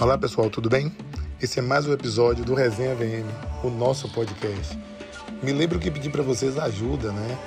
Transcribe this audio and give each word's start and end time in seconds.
Olá 0.00 0.16
pessoal, 0.16 0.48
tudo 0.48 0.70
bem? 0.70 0.90
Esse 1.38 1.58
é 1.58 1.62
mais 1.62 1.86
um 1.86 1.92
episódio 1.92 2.42
do 2.42 2.54
Resenha 2.54 2.94
VM, 2.94 3.28
o 3.62 3.68
nosso 3.68 4.08
podcast. 4.08 4.78
Me 5.42 5.52
lembro 5.52 5.78
que 5.78 5.90
pedi 5.90 6.08
para 6.08 6.22
vocês 6.22 6.58
ajuda, 6.58 7.12
né? 7.12 7.38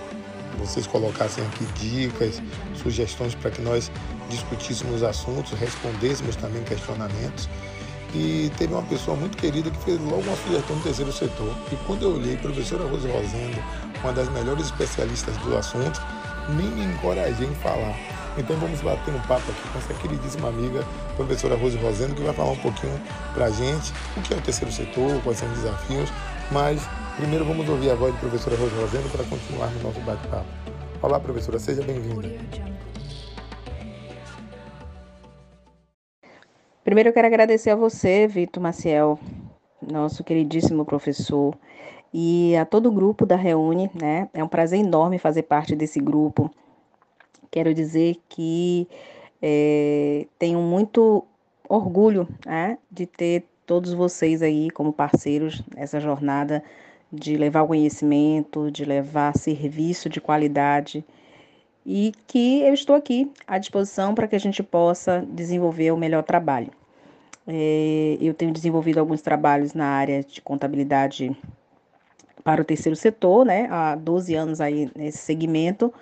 Vocês 0.60 0.86
colocassem 0.86 1.44
aqui 1.44 1.66
dicas, 1.74 2.40
sugestões 2.76 3.34
para 3.34 3.50
que 3.50 3.64
nós 3.64 3.92
discutíssemos 4.30 5.02
assuntos, 5.02 5.54
respondêssemos 5.54 6.36
também 6.36 6.64
questionamentos. 6.64 7.50
E 8.14 8.52
teve 8.60 8.74
uma 8.74 8.84
pessoa 8.84 9.18
muito 9.18 9.36
querida 9.36 9.72
que 9.72 9.84
fez 9.84 10.00
logo 10.00 10.22
uma 10.22 10.38
sugestão 10.38 10.78
do 10.78 10.84
terceiro 10.84 11.12
setor. 11.12 11.52
E 11.72 11.76
quando 11.88 12.04
eu 12.04 12.14
olhei, 12.14 12.38
professora 12.38 12.86
Rose 12.86 13.08
Rosendo, 13.08 13.58
uma 14.04 14.14
das 14.14 14.30
melhores 14.30 14.66
especialistas 14.66 15.36
do 15.38 15.58
assunto, 15.58 16.00
nem 16.50 16.68
me 16.68 16.94
encorajei 16.94 17.48
em 17.48 17.56
falar. 17.56 17.96
Então 18.38 18.56
vamos 18.58 18.82
bater 18.82 19.14
um 19.14 19.20
papo 19.22 19.52
aqui 19.52 19.70
com 19.72 19.78
essa 19.78 19.94
queridíssima 19.94 20.50
amiga, 20.50 20.84
professora 21.16 21.56
Rose 21.56 21.78
Rosendo, 21.78 22.16
que 22.16 22.22
vai 22.24 22.34
falar 22.34 22.52
um 22.52 22.58
pouquinho 22.58 23.00
para 23.34 23.46
a 23.46 23.52
gente 23.52 23.94
o 24.18 24.22
que 24.22 24.34
é 24.34 24.38
o 24.38 24.42
terceiro 24.42 24.72
setor, 24.72 25.22
quais 25.24 25.38
são 25.38 25.48
os 25.50 25.60
desafios. 25.60 26.10
Mas 26.52 26.82
primeiro 27.16 27.46
vamos 27.46 27.68
ouvir 27.70 27.92
a 27.92 27.96
voz 27.96 28.14
da 28.14 28.20
professora 28.20 28.56
Rose 28.56 28.76
Rosendo 28.76 29.10
para 29.10 29.24
continuar 29.26 29.68
no 29.68 29.84
nosso 29.84 30.00
bate-papo. 30.02 30.48
Olá, 31.02 31.20
professora, 31.20 31.60
seja 31.60 31.84
bem-vinda. 31.84 32.30
Primeiro 36.84 37.10
eu 37.10 37.14
quero 37.14 37.28
agradecer 37.28 37.70
a 37.70 37.76
você, 37.76 38.28
Vitor 38.28 38.62
Maciel, 38.62 39.20
nosso 39.82 40.24
queridíssimo 40.24 40.86
professor, 40.86 41.56
e 42.14 42.56
a 42.56 42.66
todo 42.66 42.88
o 42.88 42.92
grupo 42.92 43.26
da 43.26 43.36
Reúne, 43.36 43.90
né? 44.00 44.30
É 44.34 44.44
um 44.44 44.48
prazer 44.48 44.80
enorme 44.80 45.18
fazer 45.18 45.44
parte 45.44 45.76
desse 45.76 46.00
grupo. 46.00 46.52
Quero 47.50 47.74
dizer 47.74 48.18
que 48.30 48.88
é, 49.42 50.28
tenho 50.38 50.60
muito 50.60 51.26
orgulho 51.68 52.28
né, 52.46 52.78
de 52.92 53.06
ter 53.06 53.46
todos 53.66 53.94
vocês 53.94 54.42
aí 54.42 54.70
como 54.70 54.94
parceiros 54.94 55.64
nessa 55.76 56.00
jornada 56.00 56.64
de 57.12 57.36
levar 57.36 57.66
conhecimento, 57.66 58.72
de 58.72 58.86
levar 58.86 59.38
serviço 59.38 60.10
de 60.10 60.20
qualidade 60.22 61.06
e 61.86 62.12
que 62.28 62.62
eu 62.62 62.74
estou 62.74 62.96
aqui 62.96 63.32
à 63.46 63.58
disposição 63.58 64.16
para 64.16 64.28
que 64.28 64.36
a 64.36 64.40
gente 64.40 64.64
possa 64.64 65.26
desenvolver 65.30 65.92
o 65.92 65.98
melhor 65.98 66.24
trabalho. 66.24 66.72
É, 67.46 68.18
eu 68.22 68.34
tenho 68.34 68.52
desenvolvido 68.52 69.00
alguns 69.00 69.22
trabalhos 69.22 69.74
na 69.74 69.86
área 69.86 70.24
de 70.24 70.42
contabilidade 70.42 71.36
para 72.44 72.62
o 72.62 72.66
terceiro 72.66 72.96
setor, 72.96 73.46
né, 73.46 73.68
há 73.70 73.96
12 73.96 74.36
anos 74.36 74.62
aí 74.62 74.92
nesse 74.96 75.20
segmento, 75.20 75.94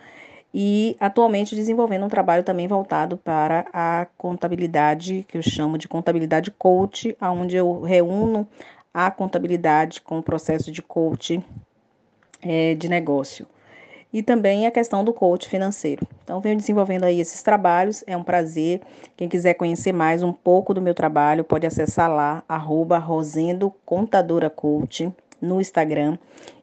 e 0.53 0.97
atualmente 1.00 1.56
desenvolvendo 1.56 2.06
um 2.06 2.09
trabalho 2.09 2.44
também 2.44 2.67
voltado 2.67 3.17
para 3.17 3.66
a 3.72 4.08
contabilidade, 4.17 5.25
que 5.28 5.38
eu 5.38 5.42
chamo 5.42 5.78
de 5.78 5.88
contabilidade 5.88 6.52
coach, 6.52 7.16
onde 7.22 7.56
eu 7.56 7.81
reúno 7.81 8.47
a 8.94 9.09
contabilidade 9.09 10.02
com 10.02 10.19
o 10.19 10.23
processo 10.23 10.72
de 10.72 10.81
coach 10.81 11.42
é, 12.42 12.75
de 12.75 12.89
negócio 12.89 13.47
e 14.14 14.22
também 14.22 14.67
a 14.67 14.72
questão 14.72 15.03
do 15.03 15.14
coach 15.14 15.47
financeiro. 15.47 16.06
Então, 16.23 16.42
venho 16.42 16.58
desenvolvendo 16.58 17.06
aí 17.06 17.19
esses 17.19 17.42
trabalhos, 17.42 18.03
é 18.06 18.16
um 18.17 18.23
prazer. 18.23 18.81
Quem 19.16 19.30
quiser 19.30 19.53
conhecer 19.53 19.94
mais 19.94 20.22
um 20.22 20.34
pouco 20.34 20.73
do 20.73 20.81
meu 20.81 20.94
trabalho, 20.94 21.44
pode 21.44 21.66
acessar 21.66 22.12
lá, 22.12 22.44
arroba 22.47 23.00
no 25.42 25.59
Instagram 25.59 26.17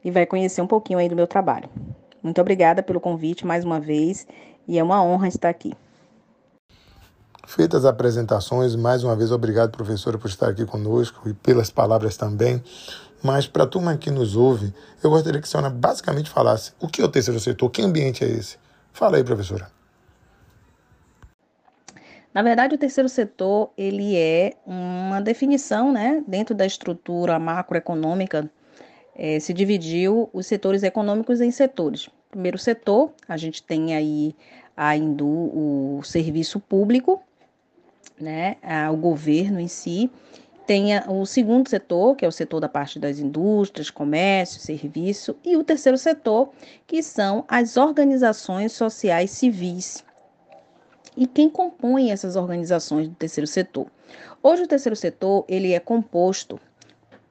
e 0.04 0.10
vai 0.10 0.24
conhecer 0.24 0.62
um 0.62 0.66
pouquinho 0.66 0.98
aí 0.98 1.08
do 1.08 1.16
meu 1.16 1.26
trabalho. 1.26 1.68
Muito 2.22 2.40
obrigada 2.40 2.82
pelo 2.82 3.00
convite 3.00 3.46
mais 3.46 3.64
uma 3.64 3.80
vez 3.80 4.26
e 4.66 4.78
é 4.78 4.82
uma 4.82 5.02
honra 5.02 5.28
estar 5.28 5.48
aqui. 5.48 5.72
Feitas 7.46 7.84
as 7.84 7.90
apresentações, 7.90 8.76
mais 8.76 9.02
uma 9.02 9.16
vez 9.16 9.32
obrigado, 9.32 9.70
professora, 9.70 10.18
por 10.18 10.28
estar 10.28 10.50
aqui 10.50 10.66
conosco 10.66 11.28
e 11.28 11.32
pelas 11.32 11.70
palavras 11.70 12.16
também. 12.16 12.62
Mas 13.22 13.46
para 13.46 13.64
a 13.64 13.66
turma 13.66 13.96
que 13.96 14.10
nos 14.10 14.36
ouve, 14.36 14.72
eu 15.02 15.10
gostaria 15.10 15.40
que 15.40 15.46
a 15.46 15.50
senhora 15.50 15.70
basicamente 15.70 16.28
falasse 16.28 16.72
o 16.78 16.86
que 16.86 17.00
é 17.00 17.04
o 17.04 17.08
terceiro 17.08 17.40
setor, 17.40 17.70
que 17.70 17.82
ambiente 17.82 18.22
é 18.22 18.28
esse? 18.28 18.58
Fala 18.92 19.16
aí, 19.16 19.24
professora. 19.24 19.70
Na 22.34 22.42
verdade, 22.42 22.74
o 22.74 22.78
terceiro 22.78 23.08
setor 23.08 23.70
ele 23.76 24.16
é 24.16 24.52
uma 24.66 25.20
definição, 25.20 25.90
né, 25.90 26.22
dentro 26.28 26.54
da 26.54 26.66
estrutura 26.66 27.38
macroeconômica, 27.38 28.48
é, 29.18 29.40
se 29.40 29.52
dividiu 29.52 30.30
os 30.32 30.46
setores 30.46 30.84
econômicos 30.84 31.40
em 31.40 31.50
setores. 31.50 32.08
Primeiro 32.30 32.56
setor, 32.56 33.12
a 33.28 33.36
gente 33.36 33.62
tem 33.62 33.96
aí 33.96 34.34
a 34.76 34.96
Indu, 34.96 35.26
o 35.26 36.00
serviço 36.04 36.60
público, 36.60 37.20
né, 38.20 38.56
o 38.92 38.96
governo 38.96 39.58
em 39.58 39.66
si, 39.66 40.08
tem 40.66 40.90
o 41.08 41.24
segundo 41.24 41.68
setor, 41.68 42.14
que 42.14 42.24
é 42.24 42.28
o 42.28 42.32
setor 42.32 42.60
da 42.60 42.68
parte 42.68 42.98
das 42.98 43.18
indústrias, 43.18 43.90
comércio, 43.90 44.60
serviço, 44.60 45.34
e 45.42 45.56
o 45.56 45.64
terceiro 45.64 45.96
setor, 45.96 46.50
que 46.86 47.02
são 47.02 47.44
as 47.48 47.76
organizações 47.76 48.72
sociais 48.72 49.30
civis. 49.30 50.04
E 51.16 51.26
quem 51.26 51.48
compõe 51.48 52.10
essas 52.10 52.36
organizações 52.36 53.08
do 53.08 53.14
terceiro 53.14 53.46
setor? 53.46 53.86
Hoje 54.42 54.62
o 54.62 54.68
terceiro 54.68 54.94
setor 54.94 55.44
ele 55.48 55.72
é 55.72 55.80
composto 55.80 56.60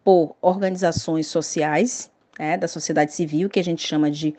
por 0.08 0.38
organizações 0.42 1.28
sociais, 1.28 2.10
né, 2.40 2.56
da 2.56 2.66
sociedade 2.66 3.12
civil, 3.12 3.50
que 3.50 3.60
a 3.60 3.64
gente 3.64 3.86
chama 3.86 4.10
de 4.10 4.34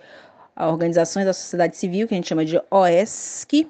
organizações 0.56 1.26
da 1.26 1.34
sociedade 1.34 1.76
civil, 1.76 2.08
que 2.08 2.14
a 2.14 2.16
gente 2.16 2.26
chama 2.26 2.42
de 2.42 2.58
OESC, 2.70 3.68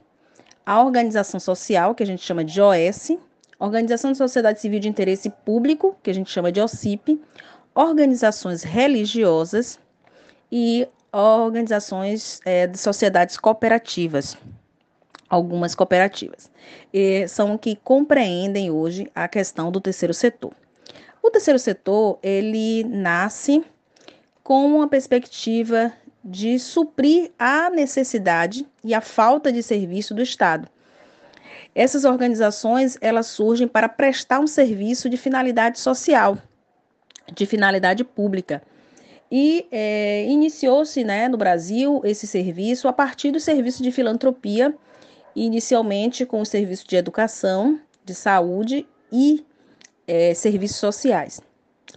a 0.64 0.80
organização 0.80 1.40
social, 1.40 1.96
que 1.96 2.04
a 2.04 2.06
gente 2.06 2.22
chama 2.22 2.44
de 2.44 2.60
OS, 2.60 3.18
Organização 3.58 4.12
de 4.12 4.18
Sociedade 4.18 4.60
Civil 4.60 4.78
de 4.78 4.88
Interesse 4.88 5.28
Público, 5.28 5.96
que 6.00 6.08
a 6.08 6.14
gente 6.14 6.30
chama 6.30 6.52
de 6.52 6.60
OCIP, 6.60 7.20
organizações 7.74 8.62
religiosas 8.62 9.80
e 10.52 10.86
organizações 11.12 12.38
é, 12.44 12.68
de 12.68 12.78
sociedades 12.78 13.36
cooperativas, 13.36 14.38
algumas 15.28 15.74
cooperativas, 15.74 16.48
e 16.94 17.26
são 17.26 17.58
que 17.58 17.74
compreendem 17.74 18.70
hoje 18.70 19.10
a 19.12 19.26
questão 19.26 19.72
do 19.72 19.80
terceiro 19.80 20.14
setor. 20.14 20.54
O 21.22 21.30
terceiro 21.30 21.58
setor 21.58 22.18
ele 22.22 22.84
nasce 22.84 23.64
com 24.42 24.66
uma 24.66 24.88
perspectiva 24.88 25.92
de 26.24 26.58
suprir 26.58 27.30
a 27.38 27.70
necessidade 27.70 28.66
e 28.82 28.94
a 28.94 29.00
falta 29.00 29.52
de 29.52 29.62
serviço 29.62 30.14
do 30.14 30.22
Estado 30.22 30.68
essas 31.78 32.04
organizações 32.04 32.98
elas 33.00 33.26
surgem 33.26 33.68
para 33.68 33.88
prestar 33.88 34.40
um 34.40 34.48
serviço 34.48 35.08
de 35.08 35.16
finalidade 35.16 35.78
social, 35.78 36.36
de 37.32 37.46
finalidade 37.46 38.02
pública. 38.02 38.60
E 39.30 39.66
é, 39.70 40.24
iniciou-se 40.24 41.04
né, 41.04 41.28
no 41.28 41.36
Brasil 41.36 42.00
esse 42.04 42.26
serviço 42.26 42.88
a 42.88 42.92
partir 42.92 43.30
do 43.30 43.38
serviço 43.38 43.80
de 43.80 43.92
filantropia, 43.92 44.74
inicialmente 45.36 46.26
com 46.26 46.40
o 46.40 46.46
serviço 46.46 46.84
de 46.88 46.96
educação, 46.96 47.78
de 48.04 48.12
saúde 48.12 48.84
e 49.12 49.46
é, 50.08 50.32
serviços 50.32 50.78
sociais, 50.78 51.40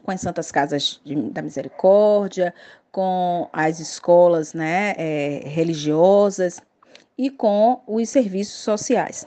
com 0.03 0.11
as 0.11 0.19
Santas 0.19 0.51
Casas 0.51 0.99
de, 1.03 1.15
da 1.15 1.41
Misericórdia, 1.41 2.53
com 2.91 3.49
as 3.53 3.79
escolas 3.79 4.53
né, 4.53 4.93
é, 4.97 5.43
religiosas 5.45 6.61
e 7.17 7.29
com 7.29 7.81
os 7.87 8.09
serviços 8.09 8.59
sociais. 8.59 9.25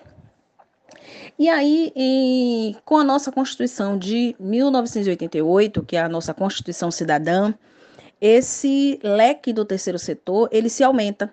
E 1.39 1.49
aí, 1.49 1.93
em, 1.97 2.77
com 2.85 2.99
a 2.99 3.05
nossa 3.05 3.33
Constituição 3.33 3.99
de 3.99 4.37
1988, 4.39 5.83
que 5.85 5.97
é 5.97 6.01
a 6.01 6.09
nossa 6.09 6.35
Constituição 6.35 6.91
Cidadã, 6.91 7.53
esse 8.21 9.01
leque 9.03 9.53
do 9.53 9.65
terceiro 9.65 9.99
setor, 9.99 10.49
ele 10.53 10.69
se 10.69 10.85
aumenta, 10.85 11.33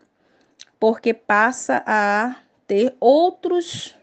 porque 0.80 1.14
passa 1.14 1.84
a 1.86 2.36
ter 2.66 2.96
outros 3.00 3.96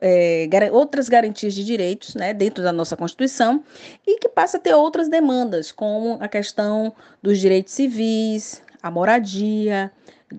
é, 0.00 0.48
outras 0.72 1.08
garantias 1.08 1.54
de 1.54 1.64
direitos 1.64 2.14
né, 2.14 2.34
dentro 2.34 2.62
da 2.62 2.72
nossa 2.72 2.96
Constituição 2.96 3.64
e 4.06 4.18
que 4.18 4.28
passa 4.28 4.56
a 4.56 4.60
ter 4.60 4.74
outras 4.74 5.08
demandas, 5.08 5.72
como 5.72 6.18
a 6.20 6.28
questão 6.28 6.94
dos 7.22 7.38
direitos 7.38 7.72
civis, 7.72 8.62
a 8.82 8.90
moradia, 8.90 9.90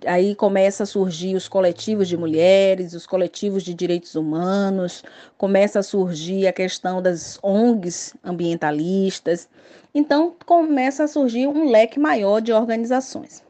Aí 0.06 0.36
começa 0.36 0.84
a 0.84 0.86
surgir 0.86 1.36
os 1.36 1.48
coletivos 1.48 2.10
de 2.10 2.18
mulheres, 2.18 2.94
os 2.94 3.08
coletivos 3.08 3.64
de 3.64 3.74
direitos 3.74 4.16
humanos, 4.16 5.02
começa 5.38 5.80
a 5.80 5.84
surgir 5.84 6.46
a 6.46 6.52
questão 6.52 7.02
das 7.02 7.40
ONGs 7.42 8.14
ambientalistas. 8.22 9.48
Então, 9.96 10.36
começa 10.46 11.06
a 11.06 11.08
surgir 11.08 11.48
um 11.48 11.70
leque 11.72 12.00
maior 12.00 12.42
de 12.42 12.52
organizações. 12.52 13.42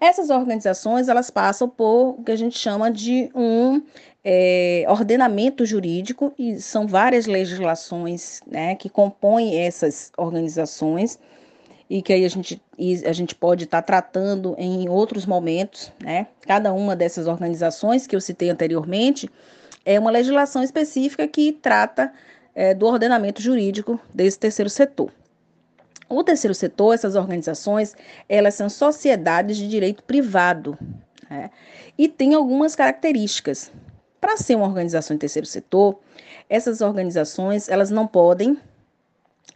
Essas 0.00 0.28
organizações 0.28 1.08
elas 1.08 1.30
passam 1.30 1.68
por 1.68 2.18
o 2.18 2.24
que 2.24 2.32
a 2.32 2.36
gente 2.36 2.58
chama 2.58 2.90
de 2.90 3.30
um 3.32 3.80
é, 4.28 4.84
ordenamento 4.88 5.64
jurídico 5.64 6.34
e 6.36 6.60
são 6.60 6.84
várias 6.84 7.26
legislações 7.26 8.40
né, 8.44 8.74
que 8.74 8.88
compõem 8.88 9.60
essas 9.60 10.10
organizações 10.18 11.16
e 11.88 12.02
que 12.02 12.12
aí 12.12 12.24
a 12.24 12.28
gente, 12.28 12.60
a 13.06 13.12
gente 13.12 13.36
pode 13.36 13.62
estar 13.62 13.82
tá 13.82 13.86
tratando 13.86 14.56
em 14.58 14.88
outros 14.88 15.24
momentos, 15.24 15.92
né? 16.02 16.26
Cada 16.40 16.72
uma 16.72 16.96
dessas 16.96 17.28
organizações 17.28 18.08
que 18.08 18.16
eu 18.16 18.20
citei 18.20 18.50
anteriormente, 18.50 19.30
é 19.84 19.96
uma 19.96 20.10
legislação 20.10 20.64
específica 20.64 21.28
que 21.28 21.52
trata 21.52 22.12
é, 22.52 22.74
do 22.74 22.86
ordenamento 22.86 23.40
jurídico 23.40 24.00
desse 24.12 24.40
terceiro 24.40 24.68
setor. 24.68 25.12
O 26.08 26.24
terceiro 26.24 26.54
setor, 26.56 26.94
essas 26.94 27.14
organizações, 27.14 27.94
elas 28.28 28.54
são 28.54 28.68
sociedades 28.68 29.56
de 29.56 29.68
direito 29.68 30.02
privado 30.02 30.76
né? 31.30 31.50
e 31.96 32.08
tem 32.08 32.34
algumas 32.34 32.74
características. 32.74 33.70
Para 34.26 34.38
ser 34.38 34.56
uma 34.56 34.66
organização 34.66 35.14
em 35.14 35.18
terceiro 35.20 35.46
setor, 35.46 36.00
essas 36.50 36.80
organizações 36.80 37.68
elas 37.68 37.92
não 37.92 38.08
podem 38.08 38.58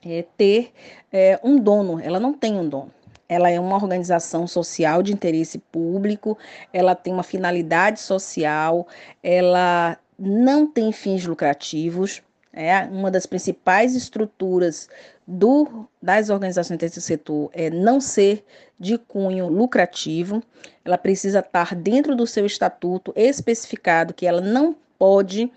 é, 0.00 0.24
ter 0.36 0.70
é, 1.12 1.40
um 1.42 1.58
dono, 1.58 1.98
ela 1.98 2.20
não 2.20 2.32
tem 2.32 2.54
um 2.54 2.68
dono. 2.68 2.88
Ela 3.28 3.50
é 3.50 3.58
uma 3.58 3.74
organização 3.74 4.46
social 4.46 5.02
de 5.02 5.12
interesse 5.12 5.58
público, 5.58 6.38
ela 6.72 6.94
tem 6.94 7.12
uma 7.12 7.24
finalidade 7.24 7.98
social, 7.98 8.86
ela 9.20 9.98
não 10.16 10.68
tem 10.68 10.92
fins 10.92 11.26
lucrativos, 11.26 12.22
é 12.52 12.84
uma 12.84 13.10
das 13.10 13.26
principais 13.26 13.94
estruturas 13.94 14.88
do, 15.26 15.86
das 16.02 16.30
organizações 16.30 16.78
desse 16.78 17.00
setor 17.00 17.50
é 17.52 17.70
não 17.70 18.00
ser 18.00 18.44
de 18.78 18.98
cunho 18.98 19.48
lucrativo. 19.48 20.42
Ela 20.84 20.98
precisa 20.98 21.38
estar 21.38 21.74
dentro 21.74 22.16
do 22.16 22.26
seu 22.26 22.44
estatuto 22.44 23.12
especificado 23.14 24.12
que 24.14 24.26
ela 24.26 24.40
não 24.40 24.74
pode 24.98 25.50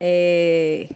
é, 0.00 0.88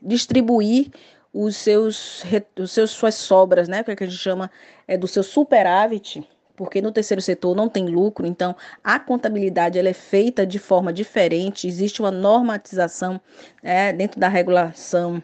distribuir 0.00 0.90
os 1.32 1.56
seus, 1.56 2.22
os 2.58 2.70
seus 2.70 2.90
suas 2.92 3.14
sobras, 3.16 3.68
né? 3.68 3.84
É 3.86 3.96
que 3.96 4.04
a 4.04 4.06
gente 4.06 4.18
chama 4.18 4.50
é, 4.86 4.96
do 4.96 5.08
seu 5.08 5.22
superávit 5.22 6.26
porque 6.56 6.80
no 6.80 6.90
terceiro 6.90 7.20
setor 7.20 7.54
não 7.54 7.68
tem 7.68 7.86
lucro, 7.86 8.26
então 8.26 8.56
a 8.82 8.98
contabilidade 8.98 9.78
ela 9.78 9.88
é 9.88 9.92
feita 9.92 10.46
de 10.46 10.58
forma 10.58 10.92
diferente, 10.92 11.68
existe 11.68 12.00
uma 12.00 12.10
normatização 12.10 13.20
né, 13.62 13.92
dentro 13.92 14.18
da 14.18 14.28
regulação 14.28 15.22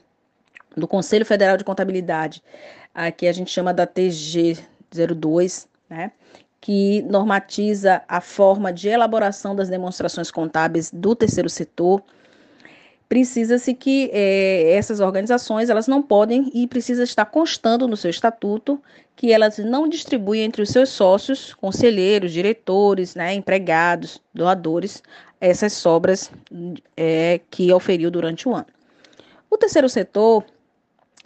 do 0.76 0.86
Conselho 0.86 1.26
Federal 1.26 1.56
de 1.56 1.64
Contabilidade, 1.64 2.42
que 3.16 3.26
a 3.26 3.32
gente 3.32 3.50
chama 3.50 3.72
da 3.72 3.86
TG 3.86 4.58
02, 4.90 5.68
né, 5.88 6.12
que 6.60 7.02
normatiza 7.02 8.02
a 8.06 8.20
forma 8.20 8.72
de 8.72 8.88
elaboração 8.88 9.56
das 9.56 9.68
demonstrações 9.68 10.30
contábeis 10.30 10.90
do 10.92 11.14
terceiro 11.16 11.48
setor 11.48 12.02
precisa-se 13.12 13.74
que 13.74 14.08
é, 14.10 14.72
essas 14.72 14.98
organizações 14.98 15.68
elas 15.68 15.86
não 15.86 16.00
podem 16.02 16.50
e 16.54 16.66
precisa 16.66 17.04
estar 17.04 17.26
constando 17.26 17.86
no 17.86 17.94
seu 17.94 18.10
estatuto 18.10 18.82
que 19.14 19.30
elas 19.30 19.58
não 19.58 19.86
distribuem 19.86 20.44
entre 20.44 20.62
os 20.62 20.70
seus 20.70 20.88
sócios, 20.88 21.52
conselheiros, 21.52 22.32
diretores, 22.32 23.14
né, 23.14 23.34
empregados, 23.34 24.18
doadores, 24.32 25.02
essas 25.38 25.74
sobras 25.74 26.32
é, 26.96 27.38
que 27.50 27.70
oferiu 27.70 28.10
durante 28.10 28.48
o 28.48 28.54
ano. 28.54 28.68
O 29.50 29.58
terceiro 29.58 29.90
setor 29.90 30.42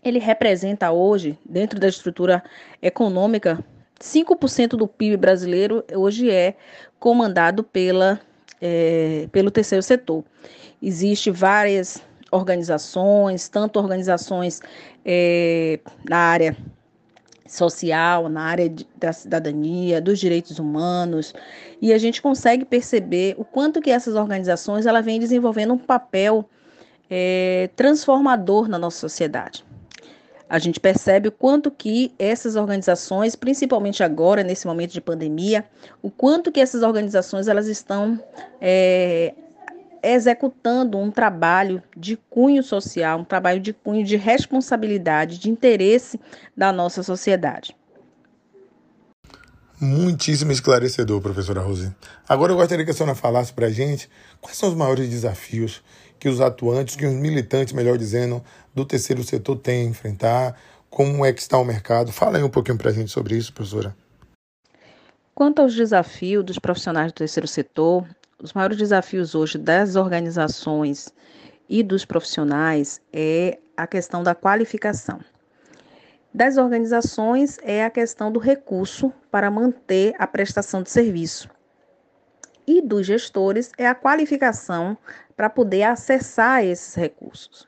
ele 0.02 0.18
representa 0.18 0.90
hoje, 0.90 1.38
dentro 1.48 1.78
da 1.78 1.86
estrutura 1.86 2.42
econômica, 2.82 3.64
5% 4.00 4.70
do 4.70 4.88
PIB 4.88 5.18
brasileiro 5.18 5.84
hoje 5.94 6.32
é 6.32 6.56
comandado 6.98 7.62
pela, 7.62 8.18
é, 8.60 9.28
pelo 9.30 9.52
terceiro 9.52 9.84
setor. 9.84 10.24
Existem 10.82 11.32
várias 11.32 12.02
organizações, 12.30 13.48
tanto 13.48 13.78
organizações 13.78 14.60
é, 15.04 15.80
na 16.08 16.18
área 16.18 16.56
social, 17.46 18.28
na 18.28 18.42
área 18.42 18.68
de, 18.68 18.86
da 18.96 19.12
cidadania, 19.12 20.00
dos 20.00 20.18
direitos 20.18 20.58
humanos, 20.58 21.32
e 21.80 21.92
a 21.92 21.98
gente 21.98 22.20
consegue 22.20 22.64
perceber 22.64 23.34
o 23.38 23.44
quanto 23.44 23.80
que 23.80 23.90
essas 23.90 24.14
organizações 24.14 24.86
ela 24.86 25.00
vem 25.00 25.20
desenvolvendo 25.20 25.74
um 25.74 25.78
papel 25.78 26.48
é, 27.08 27.70
transformador 27.76 28.68
na 28.68 28.78
nossa 28.78 28.98
sociedade. 28.98 29.64
A 30.48 30.60
gente 30.60 30.78
percebe 30.78 31.28
o 31.28 31.32
quanto 31.32 31.72
que 31.72 32.12
essas 32.18 32.54
organizações, 32.54 33.34
principalmente 33.34 34.04
agora 34.04 34.44
nesse 34.44 34.66
momento 34.66 34.92
de 34.92 35.00
pandemia, 35.00 35.64
o 36.00 36.10
quanto 36.10 36.52
que 36.52 36.60
essas 36.60 36.82
organizações 36.82 37.48
elas 37.48 37.66
estão 37.66 38.20
é, 38.60 39.34
executando 40.02 40.98
um 40.98 41.10
trabalho 41.10 41.82
de 41.96 42.16
cunho 42.30 42.62
social, 42.62 43.20
um 43.20 43.24
trabalho 43.24 43.60
de 43.60 43.72
cunho 43.72 44.04
de 44.04 44.16
responsabilidade, 44.16 45.38
de 45.38 45.50
interesse 45.50 46.20
da 46.56 46.72
nossa 46.72 47.02
sociedade. 47.02 47.76
Muitíssimo 49.78 50.52
esclarecedor, 50.52 51.20
professora 51.20 51.60
Rose. 51.60 51.94
Agora 52.26 52.52
eu 52.52 52.56
gostaria 52.56 52.84
que 52.84 52.90
a 52.90 52.94
senhora 52.94 53.14
falasse 53.14 53.52
para 53.52 53.66
a 53.66 53.70
gente 53.70 54.08
quais 54.40 54.56
são 54.56 54.70
os 54.70 54.74
maiores 54.74 55.08
desafios 55.08 55.82
que 56.18 56.28
os 56.28 56.40
atuantes, 56.40 56.96
que 56.96 57.04
os 57.04 57.12
militantes, 57.12 57.74
melhor 57.74 57.98
dizendo, 57.98 58.42
do 58.74 58.86
terceiro 58.86 59.22
setor 59.22 59.56
têm 59.56 59.86
a 59.86 59.90
enfrentar, 59.90 60.56
como 60.88 61.26
é 61.26 61.32
que 61.32 61.42
está 61.42 61.58
o 61.58 61.64
mercado. 61.64 62.10
Fala 62.10 62.38
aí 62.38 62.42
um 62.42 62.48
pouquinho 62.48 62.78
para 62.78 62.90
a 62.90 62.92
gente 62.92 63.10
sobre 63.10 63.36
isso, 63.36 63.52
professora. 63.52 63.94
Quanto 65.34 65.60
aos 65.60 65.74
desafios 65.74 66.42
dos 66.42 66.58
profissionais 66.58 67.12
do 67.12 67.16
terceiro 67.16 67.46
setor, 67.46 68.08
os 68.42 68.52
maiores 68.52 68.76
desafios 68.76 69.34
hoje 69.34 69.58
das 69.58 69.96
organizações 69.96 71.12
e 71.68 71.82
dos 71.82 72.04
profissionais 72.04 73.00
é 73.12 73.58
a 73.76 73.86
questão 73.86 74.22
da 74.22 74.34
qualificação. 74.34 75.20
Das 76.32 76.58
organizações 76.58 77.58
é 77.62 77.84
a 77.84 77.90
questão 77.90 78.30
do 78.30 78.38
recurso 78.38 79.12
para 79.30 79.50
manter 79.50 80.14
a 80.18 80.26
prestação 80.26 80.82
de 80.82 80.90
serviço. 80.90 81.48
E 82.66 82.82
dos 82.82 83.06
gestores 83.06 83.72
é 83.78 83.86
a 83.86 83.94
qualificação 83.94 84.98
para 85.34 85.48
poder 85.48 85.84
acessar 85.84 86.62
esses 86.62 86.94
recursos. 86.94 87.66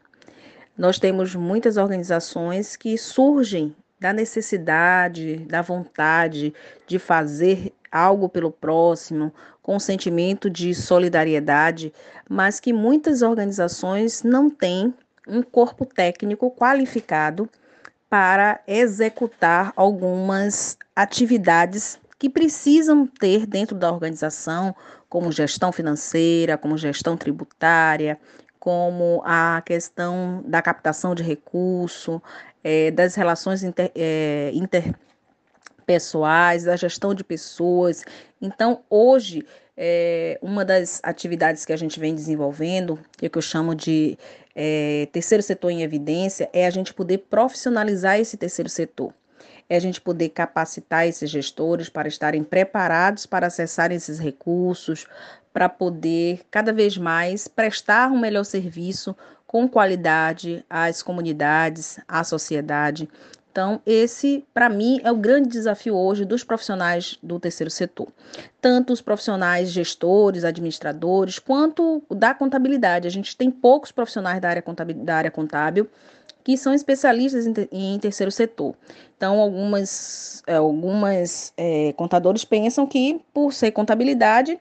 Nós 0.76 0.99
temos 0.99 1.35
muitas 1.35 1.76
organizações 1.76 2.76
que 2.76 2.97
surgem 2.99 3.75
da 3.99 4.12
necessidade, 4.12 5.38
da 5.47 5.62
vontade 5.62 6.55
de 6.87 6.99
fazer 6.99 7.73
algo 7.90 8.29
pelo 8.29 8.50
próximo, 8.50 9.32
com 9.62 9.76
um 9.76 9.81
sentimento 9.81 10.49
de 10.49 10.75
solidariedade, 10.75 11.93
mas 12.29 12.61
que 12.61 12.73
muitas 12.73 13.23
organizações 13.23 14.23
não 14.23 14.49
têm 14.49 14.94
um 15.26 15.43
corpo 15.43 15.85
técnico 15.85 16.50
qualificado 16.50 17.49
para 18.08 18.61
executar 18.67 19.73
algumas 19.76 20.79
atividades 20.96 21.99
que 22.19 22.29
precisam 22.29 23.06
ter 23.06 23.46
dentro 23.46 23.76
da 23.76 23.93
organização, 23.93 24.75
como 25.08 25.31
gestão 25.31 25.70
financeira, 25.70 26.58
como 26.58 26.76
gestão 26.76 27.17
tributária, 27.17 28.19
como 28.58 29.23
a 29.25 29.62
questão 29.64 30.43
da 30.46 30.61
captação 30.61 31.14
de 31.14 31.23
recurso, 31.23 32.21
é, 32.64 32.90
das 32.90 33.14
relações 33.14 33.62
inter, 33.62 33.92
é, 33.95 34.50
interpessoais, 35.88 36.64
da 36.64 36.76
gestão 36.76 37.14
de 37.14 37.25
pessoas. 37.25 38.04
Então, 38.40 38.80
hoje, 38.90 39.45
é, 39.76 40.38
uma 40.42 40.64
das 40.64 41.00
atividades 41.02 41.64
que 41.64 41.73
a 41.73 41.76
gente 41.76 41.99
vem 41.99 42.14
desenvolvendo, 42.14 42.99
que 43.16 43.30
eu 43.33 43.42
chamo 43.42 43.75
de 43.75 44.18
é, 44.54 45.09
terceiro 45.11 45.42
setor 45.42 45.71
em 45.71 45.83
evidência, 45.83 46.50
é 46.52 46.66
a 46.66 46.71
gente 46.71 46.92
poder 46.92 47.18
profissionalizar 47.30 48.21
esse 48.21 48.37
terceiro 48.37 48.68
setor. 48.68 49.14
É 49.71 49.76
a 49.76 49.80
gente 49.80 50.00
poder 50.00 50.30
capacitar 50.30 51.07
esses 51.07 51.30
gestores 51.30 51.88
para 51.88 52.09
estarem 52.09 52.42
preparados 52.42 53.26
para 53.26 53.47
acessar 53.47 53.92
esses 53.92 54.18
recursos, 54.18 55.07
para 55.52 55.68
poder 55.68 56.40
cada 56.50 56.73
vez 56.73 56.97
mais 56.97 57.49
prestar 57.49 58.11
um 58.11 58.18
melhor 58.18 58.45
serviço 58.45 59.14
com 59.47 59.68
qualidade 59.68 60.64
às 60.68 61.02
comunidades, 61.02 61.99
à 62.07 62.23
sociedade. 62.25 63.09
Então, 63.50 63.81
esse, 63.85 64.45
para 64.55 64.69
mim, 64.69 65.00
é 65.02 65.11
o 65.11 65.17
grande 65.17 65.49
desafio 65.49 65.97
hoje 65.97 66.25
dos 66.25 66.45
profissionais 66.45 67.19
do 67.23 67.40
terceiro 67.40 67.71
setor. 67.71 68.09
Tanto 68.61 68.93
os 68.93 69.00
profissionais 69.00 69.71
gestores, 69.71 70.45
administradores, 70.45 71.38
quanto 71.38 72.02
da 72.11 72.35
contabilidade. 72.35 73.09
A 73.09 73.11
gente 73.11 73.37
tem 73.37 73.50
poucos 73.50 73.90
profissionais 73.90 74.40
da 74.40 74.49
área 74.49 74.62
contábil, 74.62 74.97
da 74.97 75.17
área 75.17 75.31
contábil 75.31 75.88
que 76.45 76.57
são 76.57 76.73
especialistas 76.73 77.47
em, 77.47 77.52
em 77.71 77.99
terceiro 77.99 78.33
setor. 78.33 78.75
Então, 79.17 79.38
algumas, 79.38 80.43
é, 80.47 80.55
algumas 80.55 81.52
é, 81.59 81.93
contadores 81.93 82.43
pensam 82.43 82.87
que, 82.87 83.21
por 83.35 83.52
ser 83.52 83.73
contabilidade, 83.73 84.59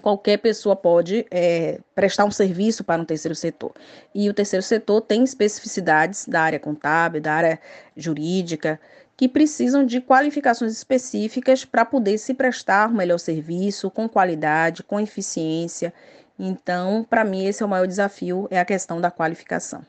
qualquer 0.00 0.38
pessoa 0.38 0.74
pode 0.74 1.26
é, 1.30 1.78
prestar 1.94 2.24
um 2.24 2.30
serviço 2.30 2.82
para 2.82 3.02
um 3.02 3.04
terceiro 3.04 3.34
setor. 3.34 3.72
E 4.14 4.28
o 4.28 4.34
terceiro 4.34 4.62
setor 4.62 5.00
tem 5.00 5.22
especificidades 5.22 6.26
da 6.26 6.42
área 6.42 6.58
contábil, 6.58 7.20
da 7.20 7.34
área 7.34 7.60
jurídica, 7.96 8.80
que 9.16 9.28
precisam 9.28 9.84
de 9.84 10.00
qualificações 10.00 10.72
específicas 10.72 11.64
para 11.64 11.84
poder 11.84 12.18
se 12.18 12.34
prestar 12.34 12.88
um 12.88 12.94
melhor 12.94 13.18
serviço, 13.18 13.90
com 13.90 14.08
qualidade, 14.08 14.82
com 14.82 14.98
eficiência. 14.98 15.92
Então, 16.38 17.06
para 17.08 17.24
mim, 17.24 17.44
esse 17.44 17.62
é 17.62 17.66
o 17.66 17.68
maior 17.68 17.86
desafio, 17.86 18.48
é 18.50 18.58
a 18.58 18.64
questão 18.64 19.00
da 19.00 19.10
qualificação. 19.10 19.84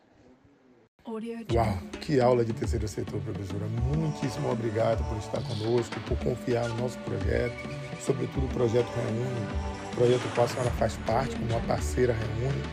Uau, 1.06 1.78
que 2.00 2.22
aula 2.22 2.46
de 2.46 2.54
terceiro 2.54 2.88
setor, 2.88 3.20
professora. 3.22 3.66
Muitíssimo 3.94 4.50
obrigado 4.50 5.04
por 5.10 5.18
estar 5.18 5.42
conosco, 5.42 6.00
por 6.08 6.18
confiar 6.20 6.70
no 6.70 6.78
nosso 6.78 6.98
projeto, 7.00 7.58
sobretudo 8.00 8.46
o 8.46 8.50
projeto 8.50 8.88
Reúne, 8.88 9.83
projeto 9.96 10.22
qual 10.34 10.46
a 10.46 10.50
senhora 10.50 10.72
faz 10.72 10.98
parte, 11.06 11.36
como 11.36 11.52
uma 11.52 11.62
parceira 11.62 12.14
Reúne. 12.14 12.64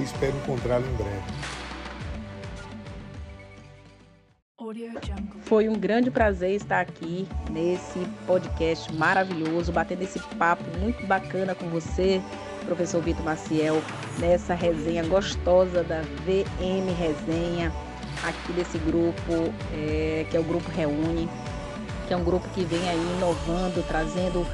e 0.00 0.02
espero 0.02 0.36
encontrá-lo 0.36 0.86
em 0.86 0.94
breve. 0.94 1.22
Foi 5.42 5.68
um 5.68 5.74
grande 5.74 6.10
prazer 6.10 6.52
estar 6.52 6.80
aqui 6.80 7.28
nesse 7.50 7.98
podcast 8.26 8.92
maravilhoso, 8.94 9.70
batendo 9.70 10.02
esse 10.02 10.18
papo 10.38 10.64
muito 10.78 11.04
bacana 11.06 11.54
com 11.54 11.68
você, 11.68 12.22
professor 12.64 13.02
Vitor 13.02 13.24
Maciel, 13.24 13.82
nessa 14.18 14.54
resenha 14.54 15.04
gostosa 15.04 15.82
da 15.82 16.00
VM 16.24 16.90
Resenha, 16.96 17.72
aqui 18.22 18.52
desse 18.52 18.78
grupo, 18.78 19.52
é, 19.74 20.24
que 20.30 20.36
é 20.36 20.40
o 20.40 20.44
Grupo 20.44 20.70
Reúne, 20.70 21.28
que 22.06 22.14
é 22.14 22.16
um 22.16 22.24
grupo 22.24 22.48
que 22.50 22.64
vem 22.64 22.88
aí 22.88 23.16
inovando, 23.18 23.84
trazendo 23.86 24.46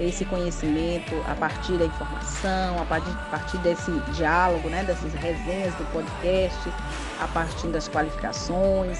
esse 0.00 0.24
conhecimento 0.24 1.14
a 1.26 1.34
partir 1.34 1.76
da 1.78 1.86
informação, 1.86 2.80
a 2.80 2.84
partir, 2.84 3.10
a 3.10 3.30
partir 3.30 3.58
desse 3.58 3.90
diálogo, 4.14 4.68
né, 4.68 4.84
dessas 4.84 5.12
resenhas 5.14 5.74
do 5.74 5.84
podcast, 5.92 6.72
a 7.20 7.28
partir 7.28 7.68
das 7.68 7.88
qualificações. 7.88 8.98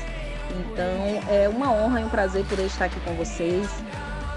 Então 0.51 1.33
é 1.33 1.49
uma 1.49 1.73
honra 1.73 2.01
e 2.01 2.05
um 2.05 2.09
prazer 2.09 2.45
poder 2.47 2.67
estar 2.67 2.87
aqui 2.87 3.01
com 3.01 3.15
vocês 3.15 3.69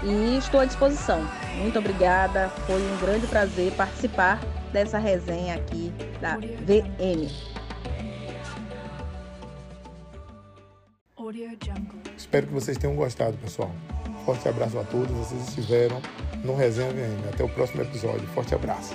e 0.02 0.36
estou 0.38 0.60
à 0.60 0.64
disposição. 0.64 1.26
Muito 1.56 1.78
obrigada, 1.78 2.48
foi 2.66 2.80
um 2.80 2.96
grande 2.98 3.26
prazer 3.26 3.72
participar 3.72 4.40
dessa 4.72 4.98
resenha 4.98 5.54
aqui 5.54 5.92
da 6.20 6.36
VM. 6.36 7.30
Espero 12.16 12.46
que 12.46 12.52
vocês 12.52 12.76
tenham 12.76 12.96
gostado, 12.96 13.36
pessoal. 13.36 13.70
Forte 14.24 14.48
abraço 14.48 14.78
a 14.78 14.84
todos. 14.84 15.10
Vocês 15.10 15.48
estiveram 15.48 16.00
no 16.44 16.54
Resenha 16.54 16.90
VM. 16.92 17.28
Até 17.32 17.44
o 17.44 17.48
próximo 17.48 17.82
episódio. 17.82 18.26
Forte 18.28 18.54
abraço. 18.54 18.94